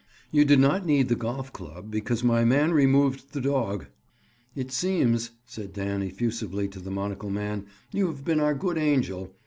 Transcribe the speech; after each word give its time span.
"You 0.31 0.45
did 0.45 0.57
not 0.59 0.83
need 0.83 1.09
the 1.09 1.15
golf 1.15 1.53
club 1.53 1.91
because 1.91 2.23
my 2.23 2.43
man 2.43 2.71
removed 2.71 3.33
the 3.33 3.39
dog." 3.39 3.85
"It 4.55 4.71
seems," 4.71 5.29
said 5.45 5.73
Dan 5.73 6.01
effusively 6.01 6.67
to 6.69 6.79
the 6.79 6.89
monocle 6.89 7.29
man, 7.29 7.67
"you 7.91 8.07
have 8.07 8.25
been 8.25 8.39
our 8.39 8.55
good 8.55 8.79
angel. 8.79 9.35